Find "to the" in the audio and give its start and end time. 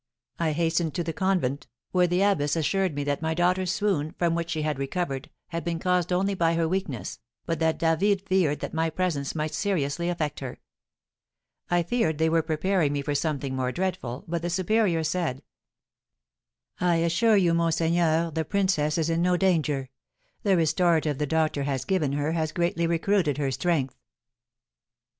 0.95-1.13